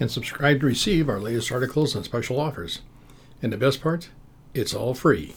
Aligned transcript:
and 0.00 0.10
subscribe 0.10 0.58
to 0.60 0.66
receive 0.66 1.08
our 1.08 1.20
latest 1.20 1.52
articles 1.52 1.94
and 1.94 2.04
special 2.04 2.40
offers. 2.40 2.80
And 3.40 3.52
the 3.52 3.56
best 3.56 3.80
part, 3.80 4.08
it's 4.52 4.74
all 4.74 4.92
free, 4.92 5.34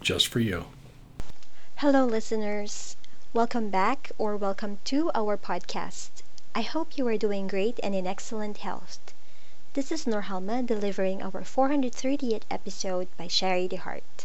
just 0.00 0.28
for 0.28 0.38
you. 0.38 0.66
Hello, 1.76 2.04
listeners. 2.04 2.96
Welcome 3.32 3.70
back 3.70 4.12
or 4.16 4.36
welcome 4.36 4.78
to 4.84 5.10
our 5.14 5.36
podcast. 5.36 6.22
I 6.54 6.62
hope 6.62 6.96
you 6.96 7.06
are 7.08 7.18
doing 7.18 7.48
great 7.48 7.80
and 7.82 7.94
in 7.94 8.06
excellent 8.06 8.58
health. 8.58 9.12
This 9.72 9.90
is 9.90 10.04
Norhalma 10.04 10.64
delivering 10.64 11.20
our 11.20 11.42
438th 11.42 12.44
episode 12.50 13.08
by 13.16 13.26
Shari 13.26 13.68
DeHart. 13.68 14.24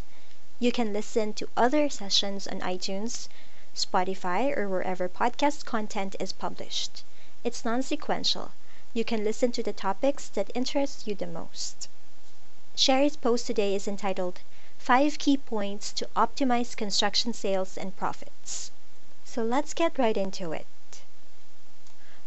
You 0.60 0.70
can 0.70 0.92
listen 0.92 1.32
to 1.34 1.48
other 1.56 1.88
sessions 1.90 2.46
on 2.46 2.60
iTunes, 2.60 3.28
Spotify, 3.74 4.56
or 4.56 4.68
wherever 4.68 5.08
podcast 5.08 5.64
content 5.64 6.14
is 6.20 6.32
published. 6.32 7.02
It's 7.42 7.64
non 7.64 7.82
sequential 7.82 8.52
you 8.94 9.04
can 9.04 9.24
listen 9.24 9.50
to 9.50 9.62
the 9.62 9.72
topics 9.72 10.28
that 10.28 10.50
interest 10.54 11.06
you 11.06 11.14
the 11.14 11.26
most. 11.26 11.88
Shari's 12.76 13.16
post 13.16 13.46
today 13.46 13.74
is 13.74 13.88
entitled 13.88 14.40
Five 14.76 15.18
Key 15.18 15.38
Points 15.38 15.92
to 15.92 16.08
Optimize 16.14 16.76
Construction 16.76 17.32
Sales 17.32 17.78
and 17.78 17.96
Profits. 17.96 18.70
So 19.24 19.42
let's 19.42 19.72
get 19.72 19.98
right 19.98 20.16
into 20.16 20.52
it. 20.52 20.66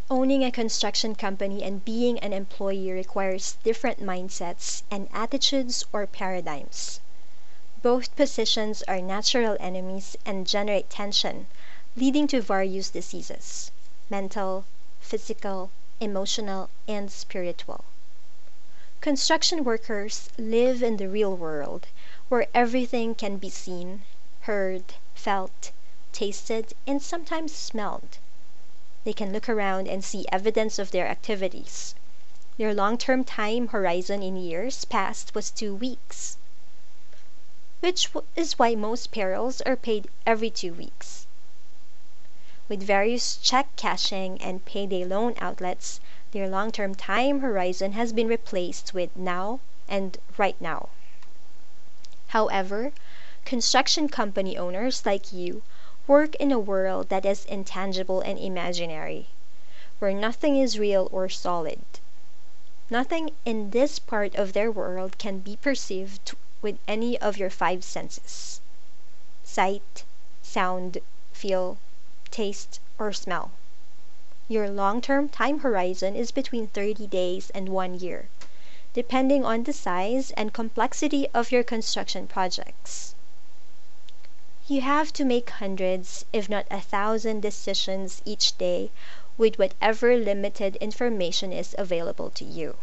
Owning 0.09 0.43
a 0.43 0.51
construction 0.51 1.13
company 1.13 1.63
and 1.63 1.85
being 1.85 2.17
an 2.19 2.33
employee 2.33 2.91
requires 2.91 3.57
different 3.63 3.99
mindsets 3.99 4.81
and 4.89 5.07
attitudes 5.13 5.85
or 5.93 6.07
paradigms. 6.07 6.99
Both 7.83 8.15
positions 8.15 8.81
are 8.87 9.01
natural 9.01 9.55
enemies 9.59 10.15
and 10.25 10.47
generate 10.47 10.89
tension, 10.89 11.45
leading 11.95 12.25
to 12.29 12.41
various 12.41 12.89
diseases 12.89 13.69
mental, 14.09 14.65
physical, 14.99 15.69
emotional, 15.99 16.69
and 16.87 17.11
spiritual. 17.11 17.85
Construction 19.01 19.63
workers 19.63 20.29
live 20.37 20.81
in 20.81 20.97
the 20.97 21.07
real 21.07 21.35
world, 21.35 21.87
where 22.29 22.47
everything 22.53 23.13
can 23.13 23.37
be 23.37 23.49
seen, 23.49 24.03
heard, 24.41 24.95
felt, 25.13 25.71
tasted, 26.11 26.73
and 26.87 27.01
sometimes 27.01 27.53
smelled. 27.53 28.17
They 29.03 29.13
can 29.13 29.31
look 29.31 29.47
around 29.47 29.87
and 29.87 30.03
see 30.03 30.25
evidence 30.31 30.79
of 30.79 30.91
their 30.91 31.07
activities. 31.07 31.93
Their 32.57 32.73
long 32.73 32.97
term 32.97 33.23
time 33.23 33.67
horizon 33.67 34.23
in 34.23 34.35
years 34.35 34.85
past 34.85 35.35
was 35.35 35.51
two 35.51 35.75
weeks, 35.75 36.37
which 37.81 38.09
is 38.35 38.57
why 38.57 38.75
most 38.75 39.11
payrolls 39.11 39.61
are 39.61 39.75
paid 39.75 40.09
every 40.25 40.49
two 40.49 40.73
weeks. 40.73 41.24
With 42.67 42.81
various 42.81 43.37
check 43.37 43.67
cashing 43.75 44.41
and 44.41 44.65
payday 44.65 45.05
loan 45.05 45.35
outlets, 45.39 45.99
their 46.31 46.49
long-term 46.49 46.95
time 46.95 47.41
horizon 47.41 47.91
has 47.91 48.11
been 48.11 48.27
replaced 48.27 48.91
with 48.91 49.15
now 49.15 49.59
and 49.87 50.17
right 50.35 50.59
now. 50.59 50.89
However, 52.29 52.91
construction 53.45 54.09
company 54.09 54.57
owners 54.57 55.05
like 55.05 55.31
you 55.31 55.61
work 56.07 56.33
in 56.37 56.51
a 56.51 56.57
world 56.57 57.09
that 57.09 57.23
is 57.23 57.45
intangible 57.45 58.21
and 58.21 58.39
imaginary, 58.39 59.27
where 59.99 60.11
nothing 60.11 60.57
is 60.57 60.79
real 60.79 61.07
or 61.11 61.29
solid. 61.29 61.81
Nothing 62.89 63.29
in 63.45 63.69
this 63.69 63.99
part 63.99 64.33
of 64.33 64.53
their 64.53 64.71
world 64.71 65.19
can 65.19 65.37
be 65.37 65.55
perceived 65.57 66.33
with 66.63 66.79
any 66.87 67.15
of 67.19 67.37
your 67.37 67.51
five 67.51 67.83
senses 67.83 68.59
sight, 69.43 70.03
sound, 70.41 70.97
feel, 71.31 71.77
taste, 72.35 72.81
or 72.99 73.13
smell. 73.13 73.49
Your 74.49 74.69
long-term 74.69 75.29
time 75.29 75.59
horizon 75.59 76.17
is 76.17 76.31
between 76.31 76.67
30 76.67 77.07
days 77.07 77.49
and 77.51 77.69
one 77.69 77.97
year, 77.97 78.27
depending 78.93 79.45
on 79.45 79.63
the 79.63 79.71
size 79.71 80.31
and 80.31 80.51
complexity 80.51 81.29
of 81.33 81.53
your 81.53 81.63
construction 81.63 82.27
projects. 82.27 83.15
You 84.67 84.81
have 84.81 85.13
to 85.13 85.23
make 85.23 85.49
hundreds, 85.49 86.25
if 86.33 86.49
not 86.49 86.67
a 86.69 86.81
thousand 86.81 87.39
decisions 87.39 88.21
each 88.25 88.57
day 88.57 88.91
with 89.37 89.57
whatever 89.57 90.17
limited 90.17 90.75
information 90.81 91.53
is 91.53 91.73
available 91.77 92.31
to 92.31 92.43
you. 92.43 92.75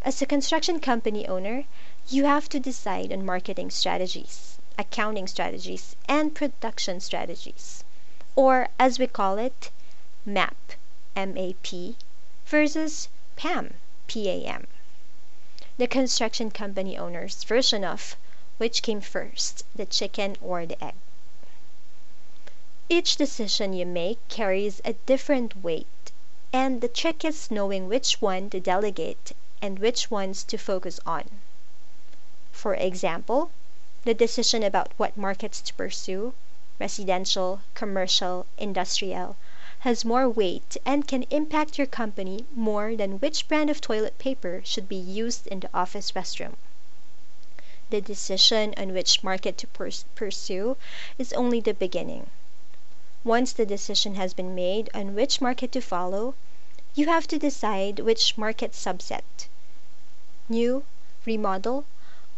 As 0.00 0.22
a 0.22 0.26
construction 0.26 0.80
company 0.80 1.28
owner, 1.28 1.64
you 2.08 2.24
have 2.24 2.48
to 2.48 2.58
decide 2.58 3.12
on 3.12 3.26
marketing 3.26 3.70
strategies, 3.70 4.58
accounting 4.78 5.26
strategies, 5.26 5.96
and 6.08 6.34
production 6.34 6.98
strategies 7.00 7.84
or 8.38 8.68
as 8.78 9.00
we 9.00 9.06
call 9.08 9.36
it, 9.36 9.72
MAP, 10.24 10.74
M-A-P, 11.16 11.96
versus 12.46 13.08
PAM, 13.34 13.74
P-A-M. 14.06 14.64
The 15.76 15.88
construction 15.88 16.52
company 16.52 16.96
owner's 16.96 17.42
version 17.42 17.82
of 17.82 18.14
which 18.58 18.80
came 18.80 19.00
first, 19.00 19.64
the 19.74 19.86
chicken 19.86 20.36
or 20.40 20.66
the 20.66 20.80
egg. 20.84 20.94
Each 22.88 23.16
decision 23.16 23.72
you 23.72 23.84
make 23.84 24.20
carries 24.28 24.80
a 24.84 24.92
different 24.92 25.64
weight, 25.64 26.12
and 26.52 26.80
the 26.80 26.86
trick 26.86 27.24
is 27.24 27.50
knowing 27.50 27.88
which 27.88 28.22
one 28.22 28.50
to 28.50 28.60
delegate 28.60 29.32
and 29.60 29.80
which 29.80 30.12
ones 30.12 30.44
to 30.44 30.56
focus 30.56 31.00
on. 31.04 31.40
For 32.52 32.76
example, 32.76 33.50
the 34.04 34.14
decision 34.14 34.62
about 34.62 34.92
what 34.96 35.16
markets 35.16 35.60
to 35.62 35.74
pursue 35.74 36.34
residential, 36.78 37.60
commercial, 37.74 38.46
industrial, 38.56 39.36
has 39.80 40.04
more 40.04 40.28
weight 40.28 40.76
and 40.84 41.06
can 41.06 41.24
impact 41.30 41.78
your 41.78 41.86
company 41.86 42.44
more 42.54 42.96
than 42.96 43.18
which 43.18 43.46
brand 43.48 43.70
of 43.70 43.80
toilet 43.80 44.18
paper 44.18 44.60
should 44.64 44.88
be 44.88 44.96
used 44.96 45.46
in 45.46 45.60
the 45.60 45.70
office 45.72 46.12
restroom. 46.12 46.54
The 47.90 48.00
decision 48.00 48.74
on 48.76 48.92
which 48.92 49.22
market 49.24 49.56
to 49.58 49.66
pers- 49.68 50.04
pursue 50.14 50.76
is 51.16 51.32
only 51.32 51.60
the 51.60 51.74
beginning. 51.74 52.30
Once 53.24 53.52
the 53.52 53.66
decision 53.66 54.14
has 54.16 54.34
been 54.34 54.54
made 54.54 54.90
on 54.94 55.14
which 55.14 55.40
market 55.40 55.72
to 55.72 55.80
follow, 55.80 56.34
you 56.94 57.06
have 57.06 57.26
to 57.28 57.38
decide 57.38 58.00
which 58.00 58.36
market 58.36 58.72
subset 58.72 59.22
new, 60.48 60.84
remodel, 61.24 61.84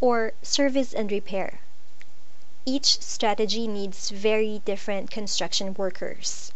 or 0.00 0.32
service 0.42 0.92
and 0.92 1.10
repair 1.10 1.60
each 2.66 3.00
strategy 3.00 3.66
needs 3.66 4.10
very 4.10 4.58
different 4.66 5.10
construction 5.10 5.72
workers 5.72 6.52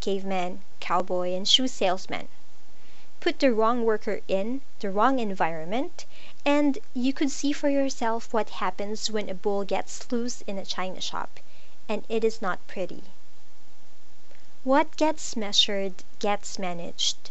caveman, 0.00 0.60
cowboy, 0.80 1.32
and 1.34 1.46
shoe 1.46 1.68
salesman. 1.68 2.26
Put 3.20 3.38
the 3.38 3.52
wrong 3.52 3.84
worker 3.84 4.22
in 4.26 4.60
the 4.80 4.90
wrong 4.90 5.20
environment, 5.20 6.04
and 6.44 6.78
you 6.94 7.12
could 7.12 7.30
see 7.30 7.52
for 7.52 7.68
yourself 7.68 8.34
what 8.34 8.50
happens 8.58 9.08
when 9.08 9.28
a 9.28 9.34
bull 9.34 9.62
gets 9.64 10.10
loose 10.10 10.42
in 10.48 10.58
a 10.58 10.64
china 10.64 11.00
shop, 11.00 11.38
and 11.88 12.04
it 12.08 12.24
is 12.24 12.42
not 12.42 12.58
pretty. 12.66 13.04
What 14.64 14.96
gets 14.96 15.36
measured 15.36 16.02
gets 16.18 16.58
managed. 16.58 17.30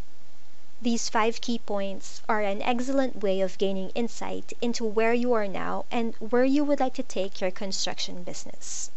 These 0.81 1.07
five 1.07 1.39
key 1.39 1.59
points 1.59 2.21
are 2.27 2.41
an 2.41 2.61
excellent 2.61 3.23
way 3.23 3.39
of 3.39 3.57
gaining 3.57 3.91
insight 3.91 4.51
into 4.61 4.83
where 4.83 5.13
you 5.13 5.31
are 5.31 5.47
now 5.47 5.85
and 5.89 6.13
where 6.15 6.43
you 6.43 6.65
would 6.65 6.81
like 6.81 6.93
to 6.95 7.03
take 7.03 7.39
your 7.39 7.49
construction 7.49 8.23
business. 8.23 8.91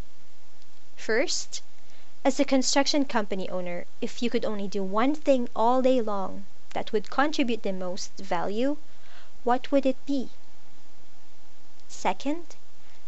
First, 0.97 1.63
as 2.25 2.41
a 2.41 2.45
construction 2.45 3.05
company 3.05 3.49
owner, 3.49 3.85
if 4.01 4.23
you 4.25 4.29
could 4.29 4.45
only 4.45 4.67
do 4.67 4.83
one 4.83 5.15
thing 5.15 5.49
all 5.55 5.81
day 5.81 6.01
long 6.01 6.47
that 6.71 6.91
would 6.93 7.11
contribute 7.11 7.63
the 7.63 7.73
most 7.73 8.11
value, 8.19 8.77
what 9.45 9.71
would 9.71 9.87
it 9.87 10.05
be? 10.05 10.31
Second, 11.87 12.57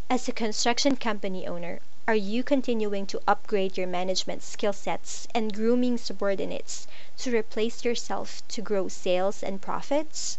as 0.09 0.29
a 0.29 0.33
construction 0.33 0.95
company 0.95 1.45
owner, 1.45 1.81
are 2.11 2.17
you 2.17 2.43
continuing 2.43 3.07
to 3.07 3.23
upgrade 3.29 3.77
your 3.79 3.87
management 3.87 4.43
skill 4.43 4.73
sets 4.73 5.29
and 5.33 5.55
grooming 5.55 5.97
subordinates 5.97 6.89
to 7.17 7.31
replace 7.31 7.85
yourself 7.85 8.43
to 8.49 8.61
grow 8.61 8.89
sales 8.89 9.45
and 9.45 9.63
profits? 9.63 10.37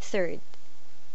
Third, 0.00 0.38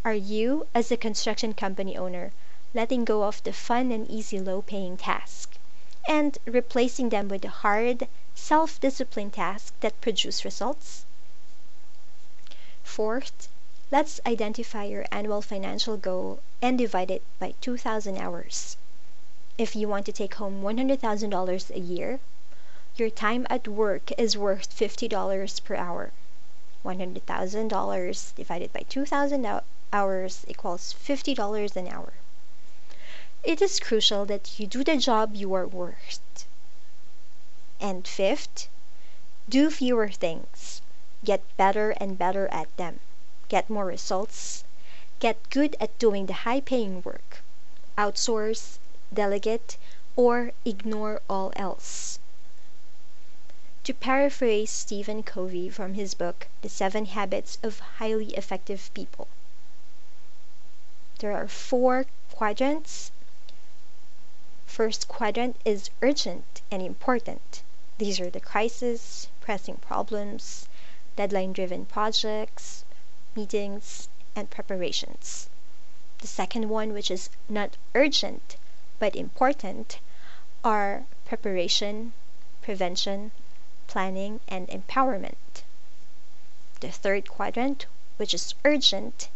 are 0.04 0.14
you, 0.14 0.68
as 0.76 0.92
a 0.92 0.98
construction 0.98 1.54
company 1.54 1.96
owner, 1.96 2.34
letting 2.74 3.06
go 3.06 3.24
of 3.24 3.42
the 3.44 3.54
fun 3.54 3.90
and 3.90 4.06
easy 4.12 4.38
low 4.38 4.62
paying 4.62 4.98
tasks 4.98 5.58
and 6.06 6.38
replacing 6.44 7.08
them 7.08 7.30
with 7.30 7.44
the 7.44 7.48
hard, 7.64 8.10
self 8.36 8.82
disciplined 8.82 9.32
tasks 9.32 9.72
that 9.80 10.02
produce 10.02 10.44
results? 10.44 11.06
Fourth, 12.84 13.48
let's 13.92 14.20
identify 14.26 14.84
your 14.84 15.06
annual 15.12 15.42
financial 15.42 15.98
goal 15.98 16.40
and 16.62 16.78
divide 16.78 17.12
it 17.12 17.22
by 17.40 17.54
2,000 17.62 18.18
hours. 18.18 18.78
If 19.58 19.76
you 19.76 19.88
want 19.88 20.06
to 20.08 20.12
take 20.12 20.36
home 20.36 20.62
$100,000 20.64 21.70
a 21.70 21.80
year, 21.80 22.20
your 22.96 23.10
time 23.10 23.46
at 23.50 23.68
work 23.68 24.12
is 24.18 24.38
worth 24.38 24.70
$50 24.76 25.64
per 25.64 25.76
hour. 25.76 26.12
$100,000 26.86 28.36
divided 28.36 28.74
by 28.74 28.82
2,000 28.90 29.62
hours 29.92 30.46
equals 30.48 30.94
$50 30.94 31.76
an 31.76 31.88
hour. 31.88 32.14
It 33.44 33.62
is 33.62 33.80
crucial 33.80 34.26
that 34.26 34.60
you 34.60 34.68
do 34.68 34.84
the 34.84 34.98
job 34.98 35.36
you 35.36 35.54
are 35.54 35.68
worth. 35.68 36.46
And 37.80 38.08
fifth, 38.08 38.70
do 39.50 39.70
fewer 39.70 40.10
things. 40.10 40.82
Get 41.24 41.42
better 41.58 41.92
and 41.92 42.18
better 42.18 42.48
at 42.48 42.76
them. 42.78 43.00
Get 43.54 43.70
more 43.70 43.86
results. 43.86 44.64
Get 45.20 45.52
good 45.52 45.76
at 45.80 46.00
doing 46.00 46.26
the 46.26 46.42
high 46.42 46.60
paying 46.60 47.04
work. 47.04 47.44
Outsource, 48.00 48.80
delegate, 49.14 49.78
or 50.16 50.54
ignore 50.66 51.22
all 51.30 51.54
else. 51.56 52.18
To 53.84 53.94
paraphrase 53.94 54.72
Stephen 54.72 55.22
Covey 55.22 55.70
from 55.70 55.94
his 55.94 56.16
book, 56.16 56.48
The 56.64 56.68
Seven 56.68 57.06
Habits 57.06 57.60
of 57.62 57.78
Highly 58.00 58.34
Effective 58.34 58.90
People, 58.96 59.28
there 61.20 61.34
are 61.34 61.48
four 61.48 62.08
quadrants. 62.32 63.12
First 64.66 65.08
quadrant 65.08 65.58
is 65.64 65.92
urgent 66.02 66.64
and 66.72 66.82
important. 66.82 67.62
These 68.00 68.20
are 68.20 68.32
the 68.32 68.40
crisis, 68.40 69.28
pressing 69.42 69.76
problems, 69.76 70.68
deadline 71.16 71.54
driven 71.54 71.86
projects, 71.86 72.84
meetings, 73.36 74.10
and 74.36 74.50
preparations. 74.50 75.50
The 76.20 76.28
second 76.28 76.70
one, 76.70 76.94
which 76.94 77.12
is 77.12 77.30
not 77.50 77.78
urgent 77.96 78.58
but 79.00 79.16
important, 79.16 80.00
are 80.64 81.06
preparation, 81.26 82.14
prevention, 82.62 83.32
planning, 83.88 84.40
and 84.48 84.68
empowerment. 84.70 85.64
The 86.80 86.92
third 86.92 87.28
quadrant, 87.30 87.86
which 88.18 88.34
is 88.34 88.56
urgent 88.64 89.30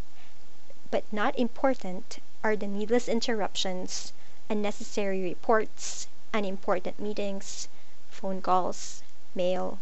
but 0.89 1.03
not 1.11 1.37
important, 1.37 2.19
are 2.43 2.55
the 2.55 2.67
needless 2.67 3.07
interruptions, 3.07 4.13
unnecessary 4.49 5.21
reports, 5.21 6.07
unimportant 6.33 6.99
meetings, 6.99 7.67
phone 8.09 8.41
calls, 8.41 9.03
mail, 9.35 9.79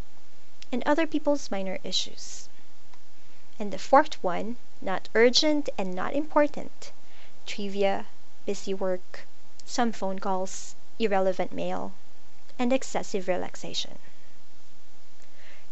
and 0.71 0.83
other 0.85 1.06
people's 1.06 1.51
minor 1.51 1.79
issues. 1.83 2.50
And 3.57 3.72
the 3.72 3.78
fourth 3.80 4.22
one, 4.22 4.57
not 4.81 5.07
urgent 5.16 5.69
and 5.78 5.96
not 5.96 6.13
important, 6.13 6.92
trivia, 7.46 8.07
busy 8.46 8.74
work, 8.74 9.22
some 9.63 9.94
phone 9.94 10.19
calls, 10.19 10.75
irrelevant 11.00 11.54
mail, 11.54 11.94
and 12.60 12.74
excessive 12.74 13.30
relaxation. 13.30 13.98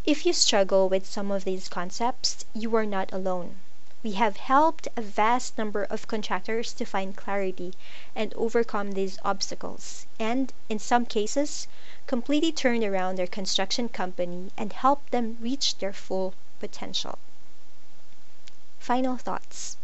If 0.06 0.26
you 0.26 0.32
struggle 0.32 0.88
with 0.88 1.06
some 1.06 1.30
of 1.30 1.44
these 1.44 1.68
concepts, 1.68 2.46
you 2.54 2.74
are 2.78 2.86
not 2.86 3.12
alone. 3.12 3.58
We 4.02 4.14
have 4.14 4.38
helped 4.38 4.88
a 4.96 5.02
vast 5.02 5.58
number 5.58 5.84
of 5.84 6.08
contractors 6.08 6.72
to 6.76 6.86
find 6.86 7.18
clarity 7.18 7.74
and 8.16 8.34
overcome 8.36 8.94
these 8.94 9.20
obstacles, 9.26 10.08
and, 10.18 10.54
in 10.70 10.80
some 10.80 11.06
cases, 11.06 11.68
completely 12.08 12.54
turned 12.54 12.86
around 12.86 13.18
their 13.18 13.28
construction 13.28 13.90
company 13.90 14.52
and 14.56 14.72
helped 14.72 15.12
them 15.12 15.38
reach 15.42 15.80
their 15.80 15.92
full 15.92 16.34
potential. 16.62 17.18
Final 18.84 19.16
thoughts. 19.16 19.78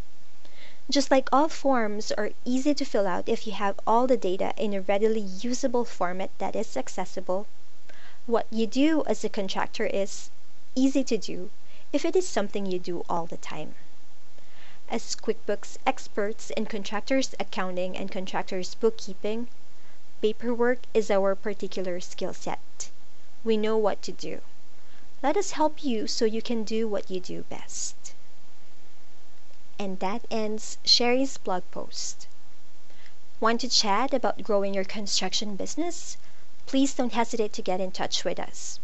Just 0.90 1.10
like 1.10 1.30
all 1.32 1.48
forms 1.48 2.12
are 2.12 2.32
easy 2.44 2.74
to 2.74 2.84
fill 2.84 3.08
out 3.08 3.30
if 3.30 3.48
you 3.48 3.54
have 3.54 3.80
all 3.88 4.08
the 4.08 4.18
data 4.18 4.54
in 4.58 4.74
a 4.74 4.82
readily 4.82 5.22
usable 5.22 5.86
format 5.86 6.32
that 6.38 6.54
is 6.54 6.76
accessible, 6.76 7.48
what 8.26 8.46
you 8.52 8.68
do 8.68 9.06
as 9.06 9.24
a 9.24 9.30
contractor 9.30 9.86
is 9.86 10.32
easy 10.76 11.02
to 11.06 11.18
do 11.18 11.50
if 11.94 12.04
it 12.04 12.14
is 12.14 12.28
something 12.28 12.66
you 12.66 12.78
do 12.78 13.06
all 13.08 13.26
the 13.26 13.38
time. 13.38 13.76
As 14.90 15.16
QuickBooks 15.16 15.78
experts 15.86 16.50
in 16.50 16.66
contractors 16.66 17.34
accounting 17.40 17.96
and 17.96 18.12
contractors 18.12 18.76
bookkeeping, 18.76 19.48
paperwork 20.22 20.80
is 20.94 21.10
our 21.10 21.36
particular 21.36 22.02
skill 22.02 22.34
set. 22.34 22.90
We 23.46 23.56
know 23.56 23.78
what 23.78 24.02
to 24.02 24.12
do. 24.12 24.42
Let 25.24 25.38
us 25.38 25.52
help 25.52 25.86
you 25.86 26.06
so 26.06 26.26
you 26.26 26.42
can 26.42 26.66
do 26.66 26.86
what 26.86 27.10
you 27.10 27.22
do 27.22 27.44
best. 27.44 27.96
And 29.80 30.00
that 30.00 30.26
ends 30.30 30.78
Shari's 30.84 31.38
blog 31.38 31.64
post. 31.72 32.28
Want 33.40 33.62
to 33.62 33.70
chat 33.70 34.14
about 34.14 34.44
growing 34.44 34.74
your 34.74 34.84
construction 34.84 35.56
business? 35.56 36.18
please 36.70 36.94
don't 36.94 37.14
hesitate 37.14 37.52
to 37.52 37.64
get 37.64 37.82
in 37.82 37.90
touch 37.90 38.24
with 38.24 38.40
us. 38.40 38.80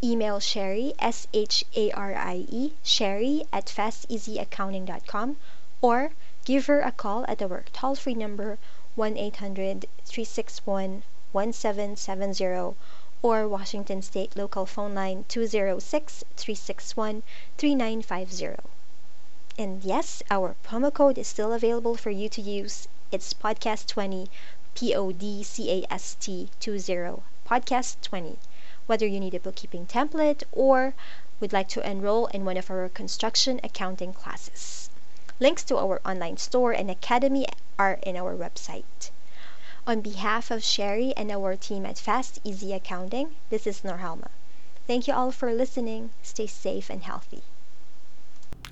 Email 0.00 0.38
Shari, 0.38 0.94
S 1.00 1.26
H 1.34 1.64
A 1.74 1.90
R 1.90 2.14
I 2.14 2.46
E, 2.48 2.74
Shari 2.84 3.46
at 3.52 3.66
fasteasyaccounting.com 3.66 5.36
or 5.80 6.12
give 6.44 6.66
her 6.66 6.80
a 6.82 6.92
call 6.92 7.24
at 7.26 7.42
our 7.42 7.64
toll 7.72 7.96
free 7.96 8.14
number 8.14 8.58
1 8.94 9.16
800 9.16 9.86
361 10.04 11.02
1770 11.32 12.76
or 13.22 13.48
Washington 13.48 14.02
State 14.02 14.36
local 14.36 14.66
phone 14.66 14.94
line 14.94 15.24
206 15.26 16.22
361 16.36 17.24
3950. 17.58 18.62
And 19.58 19.82
yes, 19.82 20.22
our 20.30 20.54
promo 20.64 20.92
code 20.92 21.18
is 21.18 21.26
still 21.26 21.52
available 21.52 21.96
for 21.96 22.10
you 22.10 22.28
to 22.28 22.40
use. 22.40 22.88
It's 23.10 23.34
podcast20 23.34 24.28
P-O-D-C-A-S-T 24.74 26.50
20 26.60 27.22
podcast 27.46 27.96
20 28.02 28.38
whether 28.86 29.06
you 29.06 29.20
need 29.20 29.34
a 29.34 29.38
bookkeeping 29.40 29.86
template 29.86 30.42
or 30.50 30.94
would 31.38 31.52
like 31.52 31.68
to 31.68 31.88
enroll 31.88 32.26
in 32.26 32.44
one 32.44 32.56
of 32.56 32.70
our 32.70 32.88
construction 32.88 33.60
accounting 33.62 34.12
classes. 34.12 34.90
Links 35.38 35.62
to 35.64 35.78
our 35.78 36.00
online 36.04 36.36
store 36.36 36.72
and 36.72 36.90
academy 36.90 37.46
are 37.78 38.00
in 38.02 38.16
our 38.16 38.36
website. 38.36 39.10
On 39.86 40.00
behalf 40.00 40.50
of 40.50 40.64
Shari 40.64 41.12
and 41.16 41.30
our 41.30 41.56
team 41.56 41.86
at 41.86 41.98
Fast 41.98 42.40
Easy 42.42 42.72
Accounting, 42.72 43.36
this 43.48 43.66
is 43.66 43.82
Norhalma. 43.82 44.30
Thank 44.86 45.06
you 45.06 45.14
all 45.14 45.30
for 45.30 45.52
listening. 45.52 46.10
Stay 46.22 46.46
safe 46.46 46.90
and 46.90 47.04
healthy. 47.04 47.42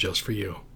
just 0.00 0.22
for 0.22 0.32
you. 0.32 0.60